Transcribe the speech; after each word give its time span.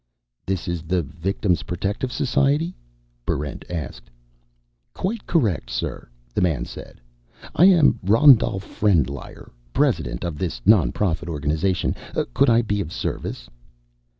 "This 0.47 0.67
is 0.67 0.81
the 0.81 1.03
Victim's 1.03 1.61
Protective 1.61 2.11
Society?" 2.11 2.75
Barrent 3.23 3.63
asked. 3.69 4.09
"Quite 4.95 5.27
correct, 5.27 5.69
sir," 5.69 6.09
the 6.33 6.41
man 6.41 6.65
said. 6.65 6.99
"I 7.53 7.65
am 7.65 7.99
Rondolp 8.03 8.63
Frendlyer, 8.63 9.51
president 9.73 10.23
of 10.23 10.39
this 10.39 10.59
nonprofit 10.65 11.29
organization. 11.29 11.93
Could 12.33 12.49
I 12.49 12.63
be 12.63 12.81
of 12.81 12.91
service?" 12.91 13.47